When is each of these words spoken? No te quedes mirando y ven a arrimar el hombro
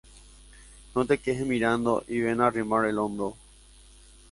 No 0.95 1.05
te 1.05 1.19
quedes 1.19 1.45
mirando 1.45 2.03
y 2.07 2.21
ven 2.21 2.41
a 2.41 2.47
arrimar 2.47 2.85
el 2.85 2.97
hombro 2.97 3.37